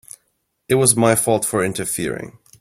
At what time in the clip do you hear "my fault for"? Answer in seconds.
0.95-1.63